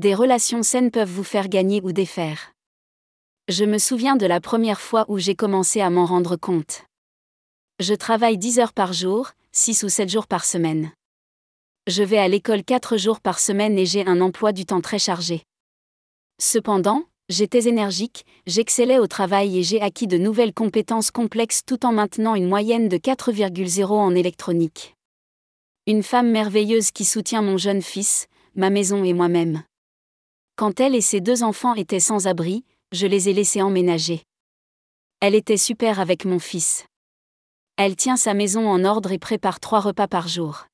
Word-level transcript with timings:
Des 0.00 0.14
relations 0.14 0.62
saines 0.62 0.90
peuvent 0.90 1.10
vous 1.10 1.22
faire 1.22 1.48
gagner 1.48 1.82
ou 1.82 1.92
défaire. 1.92 2.54
Je 3.48 3.66
me 3.66 3.76
souviens 3.76 4.16
de 4.16 4.24
la 4.24 4.40
première 4.40 4.80
fois 4.80 5.04
où 5.08 5.18
j'ai 5.18 5.34
commencé 5.34 5.82
à 5.82 5.90
m'en 5.90 6.06
rendre 6.06 6.36
compte. 6.36 6.84
Je 7.78 7.92
travaille 7.92 8.38
10 8.38 8.58
heures 8.58 8.72
par 8.72 8.94
jour, 8.94 9.32
6 9.52 9.82
ou 9.82 9.90
7 9.90 10.08
jours 10.08 10.26
par 10.26 10.46
semaine. 10.46 10.92
Je 11.86 12.02
vais 12.02 12.16
à 12.16 12.26
l'école 12.26 12.64
4 12.64 12.96
jours 12.96 13.20
par 13.20 13.38
semaine 13.38 13.78
et 13.78 13.84
j'ai 13.84 14.06
un 14.06 14.22
emploi 14.22 14.52
du 14.52 14.64
temps 14.64 14.80
très 14.80 14.98
chargé. 14.98 15.42
Cependant, 16.40 17.04
j'étais 17.28 17.68
énergique, 17.68 18.24
j'excellais 18.46 18.98
au 18.98 19.06
travail 19.06 19.58
et 19.58 19.62
j'ai 19.62 19.82
acquis 19.82 20.06
de 20.06 20.16
nouvelles 20.16 20.54
compétences 20.54 21.10
complexes 21.10 21.64
tout 21.66 21.84
en 21.84 21.92
maintenant 21.92 22.34
une 22.34 22.48
moyenne 22.48 22.88
de 22.88 22.96
4,0 22.96 23.84
en 23.90 24.14
électronique. 24.14 24.94
Une 25.86 26.02
femme 26.02 26.30
merveilleuse 26.30 26.92
qui 26.92 27.04
soutient 27.04 27.42
mon 27.42 27.58
jeune 27.58 27.82
fils, 27.82 28.26
ma 28.54 28.70
maison 28.70 29.04
et 29.04 29.12
moi-même. 29.12 29.64
Quand 30.62 30.78
elle 30.78 30.94
et 30.94 31.00
ses 31.00 31.20
deux 31.20 31.42
enfants 31.42 31.74
étaient 31.74 31.98
sans 31.98 32.28
abri, 32.28 32.64
je 32.92 33.08
les 33.08 33.28
ai 33.28 33.32
laissés 33.32 33.62
emménager. 33.62 34.22
Elle 35.18 35.34
était 35.34 35.56
super 35.56 35.98
avec 35.98 36.24
mon 36.24 36.38
fils. 36.38 36.86
Elle 37.76 37.96
tient 37.96 38.16
sa 38.16 38.32
maison 38.32 38.68
en 38.68 38.84
ordre 38.84 39.10
et 39.10 39.18
prépare 39.18 39.58
trois 39.58 39.80
repas 39.80 40.06
par 40.06 40.28
jour. 40.28 40.66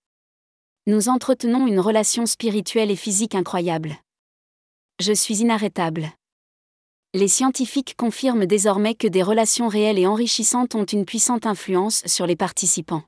Nous 0.86 1.08
entretenons 1.08 1.66
une 1.66 1.80
relation 1.80 2.26
spirituelle 2.26 2.90
et 2.90 2.96
physique 2.96 3.34
incroyable. 3.34 3.96
Je 5.00 5.14
suis 5.14 5.38
inarrêtable. 5.38 6.10
Les 7.14 7.28
scientifiques 7.28 7.94
confirment 7.96 8.44
désormais 8.44 8.94
que 8.94 9.08
des 9.08 9.22
relations 9.22 9.68
réelles 9.68 9.98
et 9.98 10.06
enrichissantes 10.06 10.74
ont 10.74 10.84
une 10.84 11.06
puissante 11.06 11.46
influence 11.46 12.02
sur 12.04 12.26
les 12.26 12.36
participants. 12.36 13.04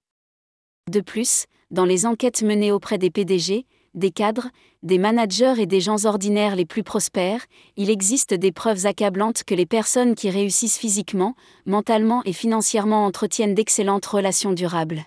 De 0.90 1.02
plus, 1.02 1.44
dans 1.70 1.84
les 1.84 2.06
enquêtes 2.06 2.42
menées 2.42 2.72
auprès 2.72 2.96
des 2.96 3.10
PDG, 3.10 3.66
des 3.94 4.10
cadres, 4.10 4.48
des 4.82 4.98
managers 4.98 5.54
et 5.58 5.66
des 5.66 5.80
gens 5.80 6.04
ordinaires 6.04 6.56
les 6.56 6.64
plus 6.64 6.82
prospères, 6.82 7.44
il 7.76 7.90
existe 7.90 8.34
des 8.34 8.52
preuves 8.52 8.86
accablantes 8.86 9.42
que 9.44 9.54
les 9.54 9.66
personnes 9.66 10.14
qui 10.14 10.30
réussissent 10.30 10.78
physiquement, 10.78 11.34
mentalement 11.66 12.22
et 12.24 12.32
financièrement 12.32 13.04
entretiennent 13.04 13.54
d'excellentes 13.54 14.06
relations 14.06 14.52
durables. 14.52 15.04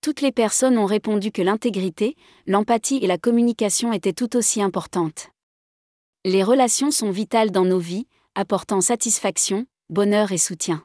Toutes 0.00 0.20
les 0.20 0.32
personnes 0.32 0.78
ont 0.78 0.86
répondu 0.86 1.32
que 1.32 1.42
l'intégrité, 1.42 2.16
l'empathie 2.46 2.98
et 3.02 3.06
la 3.06 3.18
communication 3.18 3.92
étaient 3.92 4.12
tout 4.12 4.36
aussi 4.36 4.62
importantes. 4.62 5.30
Les 6.24 6.42
relations 6.42 6.90
sont 6.90 7.10
vitales 7.10 7.50
dans 7.50 7.64
nos 7.64 7.78
vies, 7.78 8.06
apportant 8.34 8.80
satisfaction, 8.80 9.66
bonheur 9.90 10.32
et 10.32 10.38
soutien. 10.38 10.84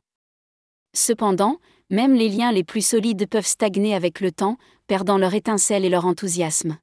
Cependant, 0.93 1.57
même 1.89 2.13
les 2.13 2.29
liens 2.29 2.51
les 2.51 2.63
plus 2.63 2.85
solides 2.85 3.27
peuvent 3.27 3.45
stagner 3.45 3.93
avec 3.93 4.21
le 4.21 4.31
temps, 4.31 4.57
perdant 4.87 5.17
leur 5.17 5.33
étincelle 5.33 5.83
et 5.83 5.89
leur 5.89 6.05
enthousiasme. 6.05 6.77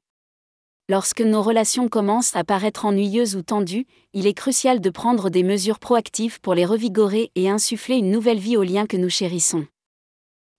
Lorsque 0.89 1.21
nos 1.21 1.43
relations 1.43 1.87
commencent 1.87 2.35
à 2.35 2.43
paraître 2.43 2.83
ennuyeuses 2.83 3.35
ou 3.35 3.43
tendues, 3.43 3.85
il 4.13 4.25
est 4.25 4.33
crucial 4.33 4.81
de 4.81 4.89
prendre 4.89 5.29
des 5.29 5.43
mesures 5.43 5.77
proactives 5.77 6.41
pour 6.41 6.55
les 6.55 6.65
revigorer 6.65 7.29
et 7.35 7.47
insuffler 7.47 7.97
une 7.97 8.09
nouvelle 8.09 8.39
vie 8.39 8.57
aux 8.57 8.63
liens 8.63 8.87
que 8.87 8.97
nous 8.97 9.11
chérissons. 9.11 9.67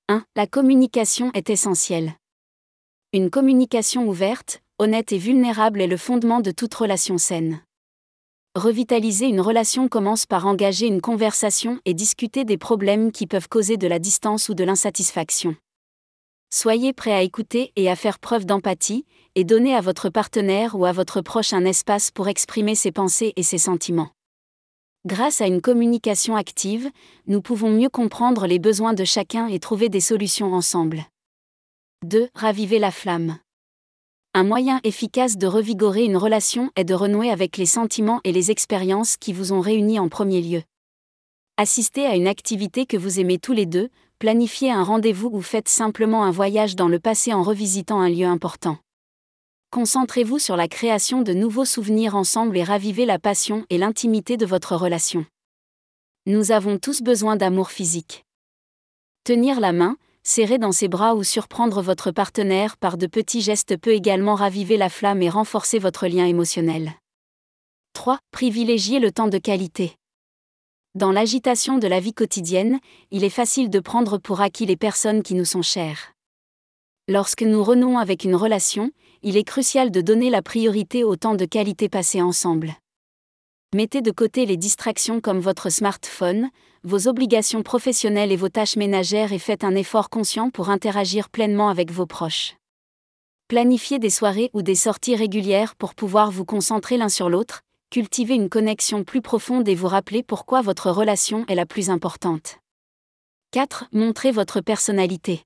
1. 0.08 0.24
La 0.36 0.46
communication 0.46 1.32
est 1.34 1.50
essentielle. 1.50 2.12
Une 3.12 3.28
communication 3.28 4.06
ouverte, 4.06 4.62
honnête 4.78 5.10
et 5.10 5.18
vulnérable 5.18 5.80
est 5.80 5.88
le 5.88 5.96
fondement 5.96 6.38
de 6.38 6.52
toute 6.52 6.74
relation 6.74 7.18
saine. 7.18 7.60
Revitaliser 8.54 9.26
une 9.26 9.40
relation 9.40 9.88
commence 9.88 10.26
par 10.26 10.46
engager 10.46 10.86
une 10.86 11.00
conversation 11.00 11.80
et 11.84 11.92
discuter 11.92 12.44
des 12.44 12.56
problèmes 12.56 13.10
qui 13.10 13.26
peuvent 13.26 13.48
causer 13.48 13.76
de 13.76 13.88
la 13.88 13.98
distance 13.98 14.48
ou 14.48 14.54
de 14.54 14.62
l'insatisfaction. 14.62 15.56
Soyez 16.52 16.92
prêt 16.92 17.12
à 17.12 17.22
écouter 17.22 17.72
et 17.76 17.88
à 17.88 17.94
faire 17.94 18.18
preuve 18.18 18.44
d'empathie, 18.44 19.06
et 19.36 19.44
donnez 19.44 19.74
à 19.74 19.80
votre 19.80 20.08
partenaire 20.08 20.74
ou 20.74 20.84
à 20.84 20.90
votre 20.90 21.20
proche 21.20 21.52
un 21.52 21.64
espace 21.64 22.10
pour 22.10 22.26
exprimer 22.26 22.74
ses 22.74 22.90
pensées 22.90 23.32
et 23.36 23.44
ses 23.44 23.58
sentiments. 23.58 24.10
Grâce 25.06 25.40
à 25.40 25.46
une 25.46 25.60
communication 25.60 26.34
active, 26.34 26.90
nous 27.28 27.40
pouvons 27.40 27.70
mieux 27.70 27.88
comprendre 27.88 28.48
les 28.48 28.58
besoins 28.58 28.94
de 28.94 29.04
chacun 29.04 29.46
et 29.46 29.60
trouver 29.60 29.88
des 29.88 30.00
solutions 30.00 30.52
ensemble. 30.52 31.04
2. 32.04 32.28
Raviver 32.34 32.80
la 32.80 32.90
flamme. 32.90 33.38
Un 34.34 34.42
moyen 34.42 34.80
efficace 34.82 35.38
de 35.38 35.46
revigorer 35.46 36.04
une 36.04 36.16
relation 36.16 36.70
est 36.74 36.84
de 36.84 36.94
renouer 36.94 37.30
avec 37.30 37.56
les 37.56 37.66
sentiments 37.66 38.20
et 38.24 38.32
les 38.32 38.50
expériences 38.50 39.16
qui 39.16 39.32
vous 39.32 39.52
ont 39.52 39.60
réunis 39.60 40.00
en 40.00 40.08
premier 40.08 40.42
lieu. 40.42 40.62
Assistez 41.56 42.06
à 42.06 42.16
une 42.16 42.26
activité 42.26 42.86
que 42.86 42.96
vous 42.96 43.20
aimez 43.20 43.38
tous 43.38 43.52
les 43.52 43.66
deux, 43.66 43.90
planifiez 44.20 44.70
un 44.70 44.84
rendez-vous 44.84 45.30
ou 45.32 45.40
faites 45.40 45.68
simplement 45.68 46.24
un 46.24 46.30
voyage 46.30 46.76
dans 46.76 46.88
le 46.88 47.00
passé 47.00 47.32
en 47.32 47.42
revisitant 47.42 48.00
un 48.00 48.10
lieu 48.10 48.26
important. 48.26 48.76
Concentrez-vous 49.70 50.38
sur 50.38 50.56
la 50.56 50.68
création 50.68 51.22
de 51.22 51.32
nouveaux 51.32 51.64
souvenirs 51.64 52.14
ensemble 52.14 52.58
et 52.58 52.62
ravivez 52.62 53.06
la 53.06 53.18
passion 53.18 53.64
et 53.70 53.78
l'intimité 53.78 54.36
de 54.36 54.44
votre 54.44 54.76
relation. 54.76 55.24
Nous 56.26 56.52
avons 56.52 56.78
tous 56.78 57.00
besoin 57.00 57.36
d'amour 57.36 57.70
physique. 57.70 58.26
Tenir 59.24 59.58
la 59.58 59.72
main, 59.72 59.96
serrer 60.22 60.58
dans 60.58 60.72
ses 60.72 60.88
bras 60.88 61.14
ou 61.14 61.24
surprendre 61.24 61.80
votre 61.80 62.10
partenaire 62.10 62.76
par 62.76 62.98
de 62.98 63.06
petits 63.06 63.40
gestes 63.40 63.78
peut 63.78 63.94
également 63.94 64.34
raviver 64.34 64.76
la 64.76 64.90
flamme 64.90 65.22
et 65.22 65.30
renforcer 65.30 65.78
votre 65.78 66.06
lien 66.06 66.26
émotionnel. 66.26 66.92
3. 67.94 68.18
Privilégiez 68.32 68.98
le 68.98 69.12
temps 69.12 69.28
de 69.28 69.38
qualité. 69.38 69.96
Dans 70.96 71.12
l'agitation 71.12 71.78
de 71.78 71.86
la 71.86 72.00
vie 72.00 72.12
quotidienne, 72.12 72.80
il 73.12 73.22
est 73.22 73.30
facile 73.30 73.70
de 73.70 73.78
prendre 73.78 74.18
pour 74.18 74.40
acquis 74.40 74.66
les 74.66 74.76
personnes 74.76 75.22
qui 75.22 75.36
nous 75.36 75.44
sont 75.44 75.62
chères. 75.62 76.14
Lorsque 77.06 77.42
nous 77.42 77.62
renouons 77.62 77.96
avec 77.96 78.24
une 78.24 78.34
relation, 78.34 78.90
il 79.22 79.36
est 79.36 79.44
crucial 79.44 79.92
de 79.92 80.00
donner 80.00 80.30
la 80.30 80.42
priorité 80.42 81.04
au 81.04 81.14
temps 81.14 81.36
de 81.36 81.44
qualité 81.44 81.88
passé 81.88 82.20
ensemble. 82.20 82.72
Mettez 83.72 84.02
de 84.02 84.10
côté 84.10 84.46
les 84.46 84.56
distractions 84.56 85.20
comme 85.20 85.38
votre 85.38 85.70
smartphone, 85.70 86.50
vos 86.82 87.06
obligations 87.06 87.62
professionnelles 87.62 88.32
et 88.32 88.36
vos 88.36 88.48
tâches 88.48 88.74
ménagères 88.74 89.32
et 89.32 89.38
faites 89.38 89.62
un 89.62 89.76
effort 89.76 90.10
conscient 90.10 90.50
pour 90.50 90.70
interagir 90.70 91.28
pleinement 91.28 91.68
avec 91.68 91.92
vos 91.92 92.06
proches. 92.06 92.56
Planifiez 93.46 94.00
des 94.00 94.10
soirées 94.10 94.50
ou 94.54 94.62
des 94.62 94.74
sorties 94.74 95.14
régulières 95.14 95.76
pour 95.76 95.94
pouvoir 95.94 96.32
vous 96.32 96.44
concentrer 96.44 96.96
l'un 96.96 97.08
sur 97.08 97.28
l'autre, 97.28 97.62
cultiver 97.90 98.36
une 98.36 98.48
connexion 98.48 99.02
plus 99.02 99.20
profonde 99.20 99.68
et 99.68 99.74
vous 99.74 99.88
rappeler 99.88 100.22
pourquoi 100.22 100.62
votre 100.62 100.92
relation 100.92 101.44
est 101.48 101.56
la 101.56 101.66
plus 101.66 101.90
importante. 101.90 102.60
4. 103.50 103.86
Montrez 103.90 104.30
votre 104.30 104.60
personnalité. 104.60 105.42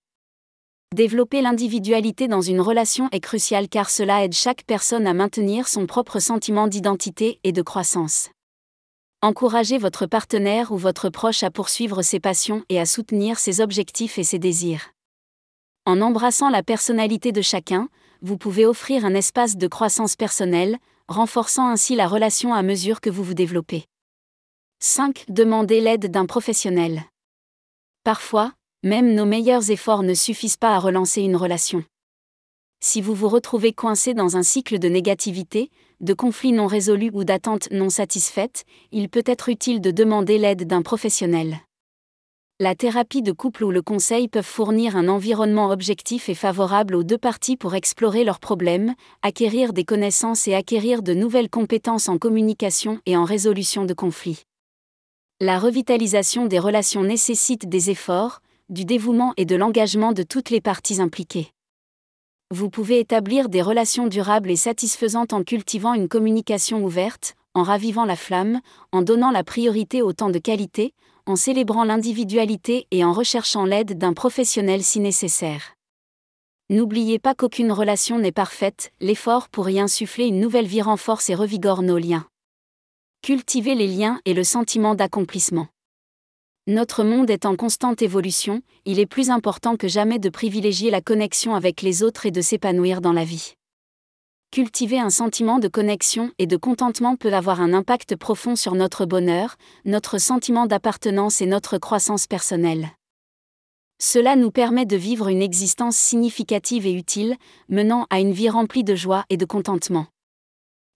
Développer 0.95 1.41
l'individualité 1.41 2.29
dans 2.29 2.43
une 2.43 2.61
relation 2.61 3.09
est 3.13 3.21
crucial 3.21 3.67
car 3.71 3.89
cela 3.89 4.25
aide 4.25 4.35
chaque 4.35 4.65
personne 4.65 5.07
à 5.07 5.15
maintenir 5.15 5.67
son 5.69 5.87
propre 5.87 6.21
sentiment 6.21 6.67
d'identité 6.67 7.41
et 7.45 7.53
de 7.53 7.63
croissance. 7.63 8.29
Encouragez 9.23 9.79
votre 9.79 10.05
partenaire 10.05 10.71
ou 10.71 10.77
votre 10.77 11.09
proche 11.09 11.43
à 11.45 11.51
poursuivre 11.51 12.03
ses 12.03 12.21
passions 12.21 12.63
et 12.69 12.79
à 12.79 12.85
soutenir 12.85 13.39
ses 13.39 13.63
objectifs 13.63 14.19
et 14.19 14.23
ses 14.23 14.39
désirs. 14.39 14.93
En 15.87 16.03
embrassant 16.03 16.51
la 16.51 16.63
personnalité 16.63 17.33
de 17.33 17.41
chacun, 17.41 17.89
vous 18.21 18.37
pouvez 18.37 18.67
offrir 18.67 19.07
un 19.07 19.15
espace 19.15 19.57
de 19.57 19.67
croissance 19.67 20.15
personnelle, 20.15 20.77
renforçant 21.09 21.69
ainsi 21.69 21.95
la 21.95 22.09
relation 22.09 22.55
à 22.55 22.63
mesure 22.63 23.01
que 23.01 23.11
vous 23.11 23.23
vous 23.23 23.35
développez. 23.35 23.85
5. 24.81 25.25
Demandez 25.29 25.81
l'aide 25.81 26.11
d'un 26.11 26.27
professionnel. 26.27 27.05
Parfois, 28.05 28.53
même 28.83 29.15
nos 29.15 29.25
meilleurs 29.25 29.71
efforts 29.71 30.03
ne 30.03 30.15
suffisent 30.15 30.57
pas 30.57 30.75
à 30.75 30.79
relancer 30.79 31.23
une 31.23 31.37
relation. 31.37 31.85
Si 32.81 33.01
vous 33.01 33.15
vous 33.15 33.29
retrouvez 33.29 33.73
coincé 33.73 34.13
dans 34.13 34.37
un 34.37 34.43
cycle 34.43 34.79
de 34.79 34.89
négativité, 34.89 35.71
de 36.01 36.13
conflits 36.13 36.53
non 36.53 36.67
résolus 36.67 37.11
ou 37.15 37.25
d'attentes 37.25 37.71
non 37.71 37.89
satisfaites, 37.89 38.65
il 38.93 39.09
peut 39.09 39.23
être 39.25 39.49
utile 39.49 39.81
de 39.81 39.91
demander 39.91 40.37
l'aide 40.37 40.67
d'un 40.67 40.83
professionnel. 40.83 41.61
La 42.61 42.77
thérapie 42.77 43.23
de 43.23 43.33
couple 43.33 43.65
ou 43.65 43.73
le 43.73 43.83
conseil 43.83 44.29
peuvent 44.29 44.45
fournir 44.45 44.97
un 44.97 45.09
environnement 45.09 45.71
objectif 45.71 46.29
et 46.29 46.37
favorable 46.37 46.95
aux 46.95 47.03
deux 47.03 47.19
parties 47.19 47.57
pour 47.57 47.75
explorer 47.75 48.23
leurs 48.23 48.39
problèmes, 48.39 48.95
acquérir 49.23 49.73
des 49.73 49.83
connaissances 49.83 50.47
et 50.47 50.55
acquérir 50.55 51.03
de 51.03 51.15
nouvelles 51.15 51.51
compétences 51.51 52.09
en 52.09 52.17
communication 52.17 53.01
et 53.07 53.17
en 53.17 53.25
résolution 53.25 53.85
de 53.87 53.93
conflits. 53.93 54.45
La 55.41 55.59
revitalisation 55.59 56.47
des 56.47 56.61
relations 56.61 57.03
nécessite 57.03 57.69
des 57.69 57.91
efforts, 57.91 58.41
du 58.69 58.85
dévouement 58.85 59.35
et 59.37 59.47
de 59.47 59.57
l'engagement 59.57 60.13
de 60.13 60.23
toutes 60.23 60.51
les 60.51 60.61
parties 60.61 61.01
impliquées. 61.01 61.51
Vous 62.53 62.71
pouvez 62.71 63.01
établir 63.01 63.49
des 63.49 63.63
relations 63.63 64.07
durables 64.07 64.53
et 64.53 64.57
satisfaisantes 64.57 65.33
en 65.33 65.43
cultivant 65.43 65.93
une 65.93 66.07
communication 66.07 66.85
ouverte, 66.85 67.35
en 67.55 67.65
ravivant 67.65 68.05
la 68.05 68.15
flamme, 68.15 68.61
en 68.93 69.03
donnant 69.03 69.33
la 69.33 69.43
priorité 69.43 70.03
au 70.03 70.13
temps 70.13 70.31
de 70.31 70.39
qualité, 70.39 70.95
en 71.27 71.37
célébrant 71.37 71.85
l'individualité 71.85 72.87
et 72.91 73.05
en 73.05 73.13
recherchant 73.13 73.65
l'aide 73.65 73.97
d'un 73.99 74.13
professionnel 74.13 74.83
si 74.83 75.01
nécessaire. 75.01 75.75
N'oubliez 76.71 77.19
pas 77.19 77.35
qu'aucune 77.35 77.73
relation 77.73 78.19
n'est 78.19 78.33
parfaite, 78.33 78.93
l'effort 79.01 79.49
pour 79.49 79.69
y 79.69 79.79
insuffler 79.79 80.27
une 80.27 80.41
nouvelle 80.41 80.67
vie 80.67 80.83
renforce 80.83 81.31
et 81.31 81.35
revigore 81.35 81.83
nos 81.83 81.99
liens. 81.99 82.27
Cultivez 83.23 83.75
les 83.75 83.87
liens 83.87 84.21
et 84.25 84.35
le 84.35 84.45
sentiment 84.45 84.95
d'accomplissement. 84.95 85.69
Notre 86.67 87.05
monde 87.05 87.29
est 87.29 87.45
en 87.45 87.57
constante 87.57 88.01
évolution, 88.01 88.63
il 88.87 88.99
est 88.99 89.07
plus 89.07 89.29
important 89.29 89.77
que 89.77 89.89
jamais 89.89 90.19
de 90.19 90.31
privilégier 90.31 90.91
la 90.91 91.03
connexion 91.03 91.55
avec 91.55 91.83
les 91.83 92.03
autres 92.03 92.25
et 92.25 92.31
de 92.31 92.41
s'épanouir 92.41 93.03
dans 93.03 93.13
la 93.13 93.25
vie. 93.25 93.55
Cultiver 94.55 95.01
un 95.01 95.11
sentiment 95.11 95.59
de 95.59 95.67
connexion 95.67 96.31
et 96.39 96.47
de 96.47 96.57
contentement 96.57 97.17
peut 97.17 97.33
avoir 97.33 97.61
un 97.61 97.75
impact 97.75 98.15
profond 98.15 98.55
sur 98.55 98.77
notre 98.77 99.05
bonheur, 99.05 99.57
notre 99.85 100.19
sentiment 100.19 100.67
d'appartenance 100.67 101.41
et 101.41 101.47
notre 101.47 101.77
croissance 101.77 102.29
personnelle. 102.29 102.91
Cela 104.01 104.37
nous 104.37 104.53
permet 104.53 104.87
de 104.87 104.95
vivre 104.97 105.27
une 105.27 105.43
existence 105.43 105.97
significative 105.97 106.87
et 106.87 106.93
utile, 106.93 107.35
menant 107.69 108.07
à 108.11 108.21
une 108.21 108.31
vie 108.31 108.49
remplie 108.49 108.85
de 108.85 108.95
joie 108.95 109.25
et 109.29 109.37
de 109.37 109.45
contentement. 109.45 110.07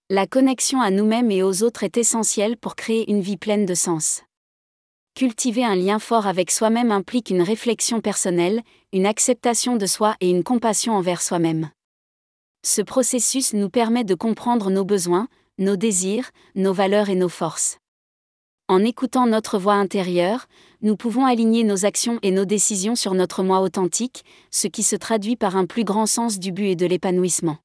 La 0.09 0.25
connexion 0.25 0.79
à 0.79 0.89
nous-mêmes 0.89 1.29
et 1.29 1.43
aux 1.43 1.61
autres 1.61 1.83
est 1.83 1.97
essentielle 1.97 2.55
pour 2.55 2.77
créer 2.77 3.11
une 3.11 3.19
vie 3.19 3.35
pleine 3.35 3.65
de 3.65 3.75
sens. 3.75 4.21
Cultiver 5.15 5.65
un 5.65 5.75
lien 5.75 5.99
fort 5.99 6.27
avec 6.27 6.49
soi-même 6.49 6.93
implique 6.93 7.29
une 7.29 7.41
réflexion 7.41 7.99
personnelle, 7.99 8.61
une 8.93 9.05
acceptation 9.05 9.75
de 9.75 9.85
soi 9.85 10.15
et 10.21 10.29
une 10.29 10.45
compassion 10.45 10.93
envers 10.93 11.21
soi-même. 11.21 11.71
Ce 12.63 12.81
processus 12.81 13.53
nous 13.53 13.69
permet 13.69 14.03
de 14.03 14.15
comprendre 14.15 14.69
nos 14.69 14.83
besoins, 14.83 15.27
nos 15.57 15.77
désirs, 15.77 16.31
nos 16.55 16.73
valeurs 16.73 17.09
et 17.09 17.15
nos 17.15 17.29
forces. 17.29 17.77
En 18.67 18.83
écoutant 18.83 19.25
notre 19.25 19.57
voix 19.57 19.75
intérieure, 19.75 20.47
nous 20.81 20.95
pouvons 20.95 21.25
aligner 21.25 21.63
nos 21.63 21.85
actions 21.85 22.19
et 22.21 22.31
nos 22.31 22.45
décisions 22.45 22.95
sur 22.95 23.13
notre 23.13 23.43
moi 23.43 23.61
authentique, 23.61 24.23
ce 24.51 24.67
qui 24.67 24.83
se 24.83 24.95
traduit 24.95 25.35
par 25.35 25.55
un 25.55 25.65
plus 25.65 25.83
grand 25.83 26.05
sens 26.05 26.37
du 26.37 26.51
but 26.51 26.67
et 26.67 26.75
de 26.75 26.85
l'épanouissement. 26.85 27.57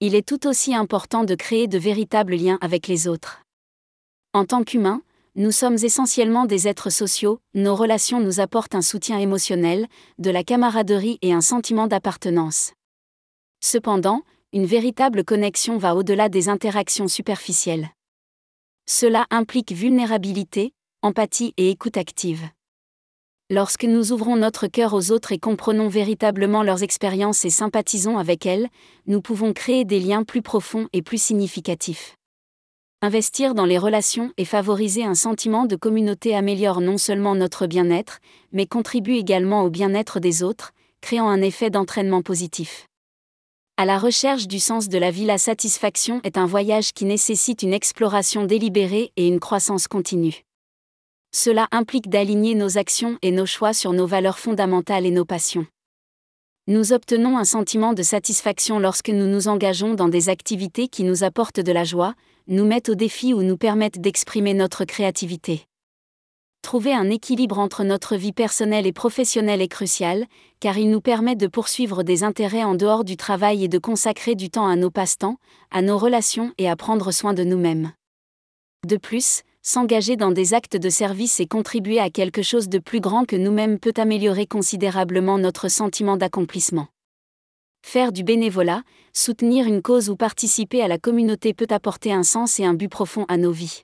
Il 0.00 0.14
est 0.14 0.26
tout 0.26 0.46
aussi 0.46 0.74
important 0.74 1.24
de 1.24 1.34
créer 1.34 1.66
de 1.66 1.78
véritables 1.78 2.36
liens 2.36 2.58
avec 2.60 2.86
les 2.86 3.08
autres. 3.08 3.42
En 4.34 4.44
tant 4.44 4.64
qu'humains, 4.64 5.02
nous 5.34 5.50
sommes 5.50 5.78
essentiellement 5.82 6.44
des 6.44 6.68
êtres 6.68 6.90
sociaux, 6.90 7.40
nos 7.54 7.74
relations 7.74 8.20
nous 8.20 8.38
apportent 8.38 8.74
un 8.74 8.82
soutien 8.82 9.18
émotionnel, 9.18 9.88
de 10.18 10.30
la 10.30 10.44
camaraderie 10.44 11.18
et 11.22 11.32
un 11.32 11.40
sentiment 11.40 11.86
d'appartenance. 11.86 12.72
Cependant, 13.66 14.20
une 14.52 14.66
véritable 14.66 15.24
connexion 15.24 15.78
va 15.78 15.96
au-delà 15.96 16.28
des 16.28 16.50
interactions 16.50 17.08
superficielles. 17.08 17.88
Cela 18.84 19.24
implique 19.30 19.72
vulnérabilité, 19.72 20.74
empathie 21.00 21.54
et 21.56 21.70
écoute 21.70 21.96
active. 21.96 22.42
Lorsque 23.48 23.84
nous 23.84 24.12
ouvrons 24.12 24.36
notre 24.36 24.66
cœur 24.66 24.92
aux 24.92 25.10
autres 25.10 25.32
et 25.32 25.38
comprenons 25.38 25.88
véritablement 25.88 26.62
leurs 26.62 26.82
expériences 26.82 27.46
et 27.46 27.50
sympathisons 27.50 28.18
avec 28.18 28.44
elles, 28.44 28.68
nous 29.06 29.22
pouvons 29.22 29.54
créer 29.54 29.86
des 29.86 29.98
liens 29.98 30.24
plus 30.24 30.42
profonds 30.42 30.90
et 30.92 31.00
plus 31.00 31.22
significatifs. 31.22 32.16
Investir 33.00 33.54
dans 33.54 33.64
les 33.64 33.78
relations 33.78 34.30
et 34.36 34.44
favoriser 34.44 35.04
un 35.04 35.14
sentiment 35.14 35.64
de 35.64 35.76
communauté 35.76 36.36
améliore 36.36 36.82
non 36.82 36.98
seulement 36.98 37.34
notre 37.34 37.66
bien-être, 37.66 38.18
mais 38.52 38.66
contribue 38.66 39.14
également 39.14 39.62
au 39.62 39.70
bien-être 39.70 40.20
des 40.20 40.42
autres, 40.42 40.72
créant 41.00 41.30
un 41.30 41.40
effet 41.40 41.70
d'entraînement 41.70 42.20
positif. 42.20 42.88
À 43.76 43.86
la 43.86 43.98
recherche 43.98 44.46
du 44.46 44.60
sens 44.60 44.88
de 44.88 44.98
la 44.98 45.10
vie, 45.10 45.24
la 45.24 45.36
satisfaction 45.36 46.20
est 46.22 46.38
un 46.38 46.46
voyage 46.46 46.92
qui 46.92 47.04
nécessite 47.04 47.64
une 47.64 47.74
exploration 47.74 48.44
délibérée 48.44 49.10
et 49.16 49.26
une 49.26 49.40
croissance 49.40 49.88
continue. 49.88 50.44
Cela 51.34 51.66
implique 51.72 52.08
d'aligner 52.08 52.54
nos 52.54 52.78
actions 52.78 53.18
et 53.20 53.32
nos 53.32 53.46
choix 53.46 53.72
sur 53.72 53.92
nos 53.92 54.06
valeurs 54.06 54.38
fondamentales 54.38 55.06
et 55.06 55.10
nos 55.10 55.24
passions. 55.24 55.66
Nous 56.68 56.92
obtenons 56.92 57.36
un 57.36 57.44
sentiment 57.44 57.94
de 57.94 58.04
satisfaction 58.04 58.78
lorsque 58.78 59.10
nous 59.10 59.26
nous 59.26 59.48
engageons 59.48 59.94
dans 59.94 60.08
des 60.08 60.28
activités 60.28 60.86
qui 60.86 61.02
nous 61.02 61.24
apportent 61.24 61.58
de 61.58 61.72
la 61.72 61.82
joie, 61.82 62.14
nous 62.46 62.64
mettent 62.64 62.90
au 62.90 62.94
défi 62.94 63.34
ou 63.34 63.42
nous 63.42 63.56
permettent 63.56 64.00
d'exprimer 64.00 64.54
notre 64.54 64.84
créativité. 64.84 65.66
Trouver 66.64 66.94
un 66.94 67.10
équilibre 67.10 67.58
entre 67.58 67.84
notre 67.84 68.16
vie 68.16 68.32
personnelle 68.32 68.86
et 68.86 68.92
professionnelle 68.92 69.60
est 69.60 69.68
crucial, 69.68 70.24
car 70.60 70.78
il 70.78 70.90
nous 70.90 71.02
permet 71.02 71.36
de 71.36 71.46
poursuivre 71.46 72.02
des 72.02 72.24
intérêts 72.24 72.64
en 72.64 72.74
dehors 72.74 73.04
du 73.04 73.18
travail 73.18 73.64
et 73.64 73.68
de 73.68 73.76
consacrer 73.76 74.34
du 74.34 74.48
temps 74.48 74.66
à 74.66 74.74
nos 74.74 74.90
passe-temps, 74.90 75.36
à 75.70 75.82
nos 75.82 75.98
relations 75.98 76.54
et 76.56 76.70
à 76.70 76.74
prendre 76.74 77.12
soin 77.12 77.34
de 77.34 77.44
nous-mêmes. 77.44 77.92
De 78.86 78.96
plus, 78.96 79.42
s'engager 79.60 80.16
dans 80.16 80.30
des 80.30 80.54
actes 80.54 80.78
de 80.78 80.88
service 80.88 81.38
et 81.38 81.46
contribuer 81.46 82.00
à 82.00 82.08
quelque 82.08 82.40
chose 82.40 82.70
de 82.70 82.78
plus 82.78 83.00
grand 83.00 83.26
que 83.26 83.36
nous-mêmes 83.36 83.78
peut 83.78 83.94
améliorer 83.98 84.46
considérablement 84.46 85.36
notre 85.36 85.68
sentiment 85.68 86.16
d'accomplissement. 86.16 86.88
Faire 87.84 88.10
du 88.10 88.24
bénévolat, 88.24 88.84
soutenir 89.12 89.66
une 89.66 89.82
cause 89.82 90.08
ou 90.08 90.16
participer 90.16 90.80
à 90.80 90.88
la 90.88 90.96
communauté 90.96 91.52
peut 91.52 91.68
apporter 91.68 92.10
un 92.10 92.22
sens 92.22 92.58
et 92.58 92.64
un 92.64 92.72
but 92.72 92.88
profond 92.88 93.26
à 93.28 93.36
nos 93.36 93.52
vies. 93.52 93.82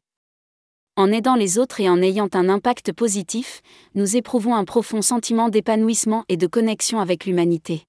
En 1.00 1.12
aidant 1.12 1.35
les 1.35 1.58
autres 1.58 1.81
et 1.81 1.88
en 1.88 2.02
ayant 2.02 2.29
un 2.35 2.50
impact 2.50 2.93
positif, 2.93 3.62
nous 3.94 4.17
éprouvons 4.17 4.55
un 4.55 4.67
profond 4.67 5.00
sentiment 5.00 5.49
d'épanouissement 5.49 6.26
et 6.29 6.37
de 6.37 6.47
connexion 6.47 7.00
avec 7.00 7.25
l'humanité. 7.25 7.85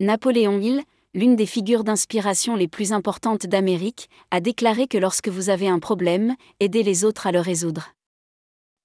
Napoléon 0.00 0.58
Hill, 0.58 0.82
l'une 1.12 1.36
des 1.36 1.44
figures 1.44 1.84
d'inspiration 1.84 2.56
les 2.56 2.68
plus 2.68 2.94
importantes 2.94 3.44
d'Amérique, 3.44 4.08
a 4.30 4.40
déclaré 4.40 4.86
que 4.86 4.96
lorsque 4.96 5.28
vous 5.28 5.50
avez 5.50 5.68
un 5.68 5.78
problème, 5.78 6.36
aidez 6.58 6.82
les 6.82 7.04
autres 7.04 7.26
à 7.26 7.32
le 7.32 7.40
résoudre. 7.40 7.92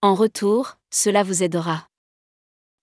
En 0.01 0.13
retour, 0.13 0.75
cela 0.93 1.23
vous 1.23 1.41
aidera. 1.41 1.87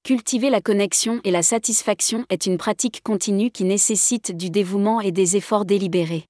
Cultiver 0.02 0.48
la 0.48 0.62
connexion 0.62 1.20
et 1.24 1.30
la 1.30 1.42
satisfaction 1.42 2.24
est 2.30 2.46
une 2.46 2.56
pratique 2.56 3.02
continue 3.02 3.50
qui 3.50 3.64
nécessite 3.64 4.34
du 4.34 4.48
dévouement 4.48 5.02
et 5.02 5.12
des 5.12 5.36
efforts 5.36 5.66
délibérés. 5.66 6.24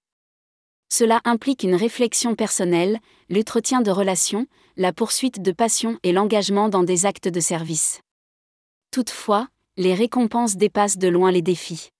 Cela 0.88 1.20
implique 1.24 1.62
une 1.62 1.74
réflexion 1.74 2.34
personnelle, 2.34 2.98
l'entretien 3.28 3.80
de 3.80 3.90
relations, 3.90 4.46
la 4.76 4.92
poursuite 4.92 5.42
de 5.42 5.52
passion 5.52 5.98
et 6.02 6.12
l'engagement 6.12 6.68
dans 6.68 6.82
des 6.82 7.04
actes 7.04 7.28
de 7.28 7.40
service. 7.40 8.00
Toutefois, 8.90 9.48
les 9.76 9.94
récompenses 9.94 10.56
dépassent 10.56 10.98
de 10.98 11.08
loin 11.08 11.30
les 11.30 11.42
défis. 11.42 11.90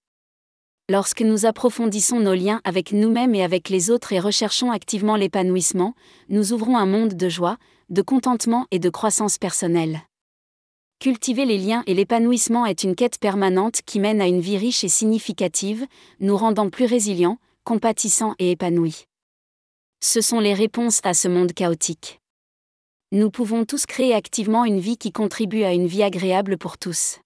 Lorsque 0.91 1.21
nous 1.21 1.45
approfondissons 1.45 2.19
nos 2.19 2.33
liens 2.33 2.63
avec 2.65 2.93
nous-mêmes 2.93 3.35
et 3.35 3.45
avec 3.45 3.69
les 3.69 3.91
autres 3.91 4.15
et 4.15 4.21
recherchons 4.21 4.71
activement 4.71 5.17
l'épanouissement, 5.17 5.95
nous 6.31 6.55
ouvrons 6.55 6.79
un 6.79 6.87
monde 6.87 7.13
de 7.13 7.29
joie, 7.29 7.59
de 7.91 8.01
contentement 8.01 8.67
et 8.71 8.79
de 8.79 8.89
croissance 8.89 9.37
personnelle. 9.37 10.01
Cultiver 10.99 11.45
les 11.45 11.59
liens 11.59 11.83
et 11.87 11.95
l'épanouissement 11.95 12.65
est 12.65 12.85
une 12.85 12.95
quête 12.95 13.19
permanente 13.19 13.83
qui 13.85 14.01
mène 14.01 14.23
à 14.23 14.27
une 14.27 14.41
vie 14.41 14.57
riche 14.57 14.83
et 14.83 14.89
significative, 14.89 15.87
nous 16.21 16.37
rendant 16.37 16.71
plus 16.71 16.87
résilients, 16.87 17.39
compatissant 17.69 18.35
et 18.39 18.53
épanoui. 18.53 19.05
Ce 20.01 20.23
sont 20.23 20.41
les 20.41 20.55
réponses 20.55 21.01
à 21.05 21.13
ce 21.13 21.29
monde 21.29 21.53
chaotique. 21.53 22.19
Nous 23.13 23.31
pouvons 23.31 23.67
tous 23.67 23.85
créer 23.85 24.15
activement 24.15 24.65
une 24.65 24.81
vie 24.81 24.97
qui 24.97 25.13
contribue 25.13 25.65
à 25.65 25.75
une 25.75 25.87
vie 25.87 26.03
agréable 26.03 26.57
pour 26.57 26.79
tous. 26.79 27.19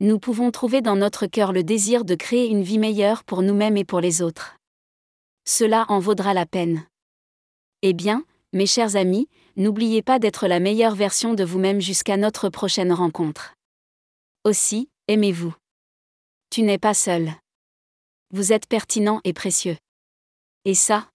Nous 0.00 0.18
pouvons 0.18 0.50
trouver 0.50 0.82
dans 0.82 0.96
notre 0.96 1.28
cœur 1.28 1.52
le 1.52 1.62
désir 1.62 2.04
de 2.04 2.16
créer 2.16 2.48
une 2.48 2.64
vie 2.64 2.80
meilleure 2.80 3.22
pour 3.22 3.42
nous-mêmes 3.42 3.76
et 3.76 3.84
pour 3.84 4.00
les 4.00 4.22
autres. 4.22 4.56
Cela 5.44 5.84
en 5.86 6.00
vaudra 6.00 6.34
la 6.34 6.46
peine. 6.46 6.84
Eh 7.82 7.92
bien, 7.92 8.24
mes 8.52 8.66
chers 8.66 8.96
amis, 8.96 9.28
n'oubliez 9.54 10.02
pas 10.02 10.18
d'être 10.18 10.48
la 10.48 10.58
meilleure 10.58 10.96
version 10.96 11.32
de 11.32 11.44
vous-même 11.44 11.80
jusqu'à 11.80 12.16
notre 12.16 12.48
prochaine 12.48 12.92
rencontre. 12.92 13.54
Aussi, 14.42 14.88
aimez-vous. 15.06 15.54
Tu 16.50 16.62
n'es 16.62 16.78
pas 16.78 16.94
seul 16.94 17.34
vous 18.34 18.52
êtes 18.52 18.66
pertinent 18.66 19.20
et 19.22 19.32
précieux. 19.32 19.76
Et 20.64 20.74
ça, 20.74 21.08